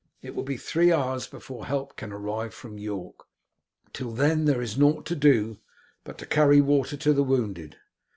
It 0.23 0.33
will 0.33 0.41
be 0.41 0.57
three 0.57 0.91
hours 0.91 1.27
before 1.27 1.67
help 1.67 1.95
can 1.95 2.11
arrive 2.11 2.55
from 2.55 2.79
York. 2.79 3.25
Till 3.93 4.09
then 4.09 4.45
there 4.45 4.59
is 4.59 4.75
nought 4.75 5.05
to 5.05 5.15
do 5.15 5.59
but 6.03 6.17
to 6.17 6.25
carry 6.25 6.59
water 6.59 6.97
to 6.97 7.13
the 7.13 7.21
wounded. 7.21 7.77